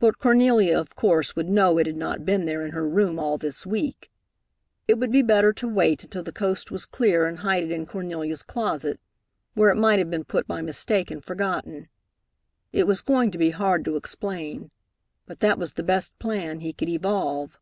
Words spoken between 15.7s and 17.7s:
the best plan he could evolve.